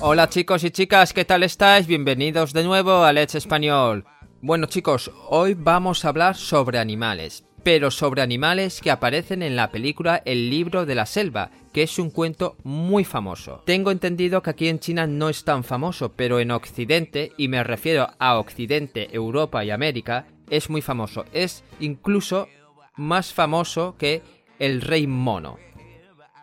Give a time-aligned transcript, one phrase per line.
[0.00, 1.86] Hola chicos y chicas, ¿qué tal estáis?
[1.86, 4.06] Bienvenidos de nuevo a Let's Español.
[4.40, 9.70] Bueno chicos, hoy vamos a hablar sobre animales, pero sobre animales que aparecen en la
[9.70, 13.62] película El libro de la selva, que es un cuento muy famoso.
[13.66, 17.62] Tengo entendido que aquí en China no es tan famoso, pero en Occidente, y me
[17.62, 21.26] refiero a Occidente, Europa y América, es muy famoso.
[21.34, 22.48] Es incluso
[22.96, 24.22] más famoso que
[24.62, 25.58] El Rey Mono.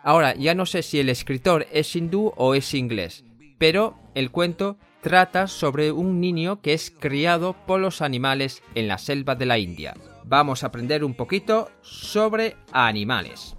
[0.02, 3.24] Ahora, ya no sé si el escritor es hindú o es inglés,
[3.56, 8.98] pero el cuento trata sobre un niño que es criado por los animales en la
[8.98, 9.94] selva de la India.
[10.24, 13.56] Vamos a aprender un poquito sobre animales.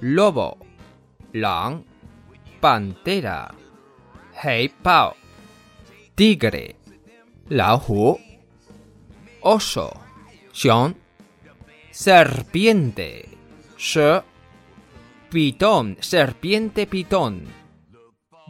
[0.00, 0.56] Lobo,
[1.34, 1.84] lang,
[2.60, 3.54] pantera,
[4.42, 5.14] hei pao,
[6.14, 6.76] tigre,
[7.50, 8.18] lao hu,
[9.42, 9.92] oso,
[10.54, 10.96] xiong,
[11.90, 13.37] serpiente,
[13.78, 14.20] shi,
[15.30, 17.46] pitón, serpiente pitón,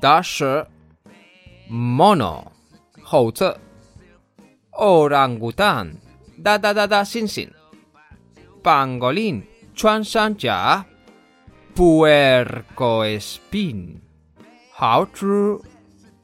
[0.01, 0.65] da shi,
[1.69, 2.53] mono,
[3.05, 3.57] 猴子
[4.73, 6.01] orangután,
[6.37, 7.51] da da da da sin sin,
[8.63, 10.87] pangolín, chuan shan jia,
[11.75, 14.01] puerco espín,
[14.79, 15.61] hao zhu,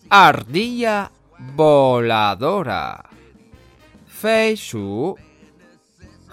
[0.09, 1.11] ardilla
[1.57, 3.05] voladora,
[4.07, 5.17] fei shu,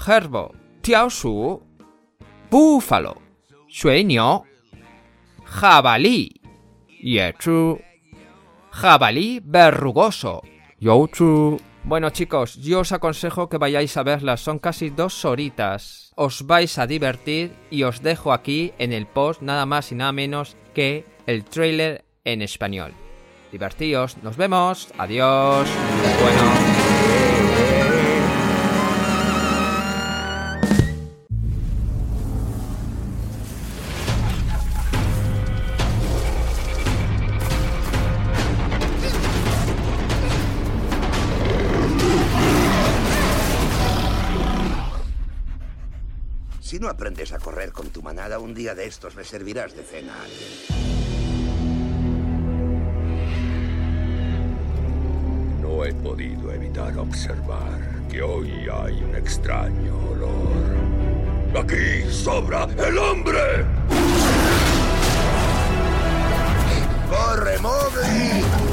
[0.06, 1.60] gerbo, tiao shu,
[2.52, 3.16] búfalo,
[3.70, 4.44] shui niu,
[5.46, 6.30] jabalí,
[7.00, 7.80] ye zhu,
[8.72, 9.40] jabalí.
[11.84, 16.12] Bueno chicos, yo os aconsejo que vayáis a verlas, son casi dos horitas.
[16.16, 20.12] Os vais a divertir y os dejo aquí en el post nada más y nada
[20.12, 22.94] menos que el trailer en español.
[23.52, 25.68] Divertíos, nos vemos, adiós.
[26.22, 27.41] Bueno.
[46.72, 49.84] Si no aprendes a correr con tu manada, un día de estos le servirás de
[49.84, 50.48] cena a alguien.
[55.60, 57.78] No he podido evitar observar
[58.10, 61.62] que hoy hay un extraño olor.
[61.62, 63.66] Aquí sobra el hombre.
[67.10, 68.71] ¡Corre, Mowgli!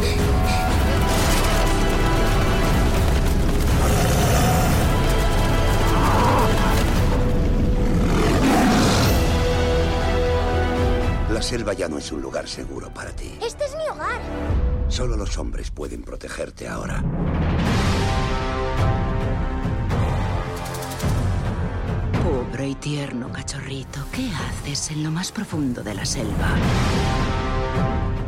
[11.39, 13.39] La selva ya no es un lugar seguro para ti.
[13.41, 14.21] Este es mi hogar.
[14.89, 17.01] Solo los hombres pueden protegerte ahora.
[22.25, 26.57] Pobre y tierno cachorrito, ¿qué haces en lo más profundo de la selva?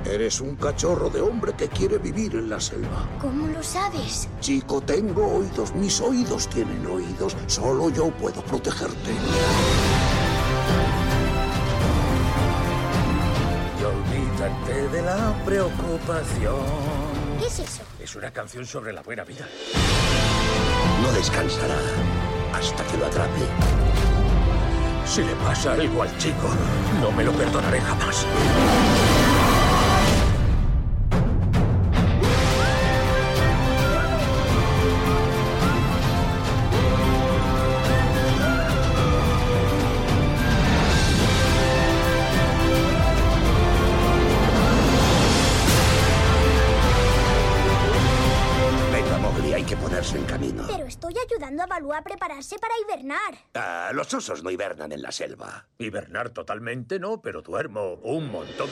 [0.04, 3.09] Eres un cachorro de hombre que quiere vivir en la selva.
[3.21, 4.28] ¿Cómo lo sabes?
[4.38, 7.37] Chico, tengo oídos, mis oídos tienen oídos.
[7.48, 9.10] Solo yo puedo protegerte.
[14.40, 16.64] De la preocupación.
[17.38, 17.82] ¿Qué es eso?
[18.00, 19.46] Es una canción sobre la buena vida.
[21.02, 21.76] No descansará
[22.54, 23.40] hasta que lo atrape.
[25.04, 26.48] Si le pasa algo al chico,
[27.02, 28.26] no me lo perdonaré jamás.
[50.15, 50.65] En camino.
[50.66, 53.34] Pero estoy ayudando a Balú a prepararse para hibernar.
[53.54, 55.66] Ah, los osos no hibernan en la selva.
[55.78, 58.69] Hibernar totalmente no, pero duermo un montón.